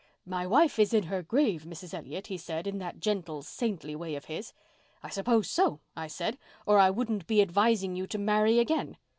[0.25, 1.93] 'My wife is in her grave, Mrs.
[1.93, 4.51] Elliott,' he said, in that gentle, saintly way of his.
[5.03, 8.97] 'I suppose so,' I said, 'or I wouldn't be advising you to marry again.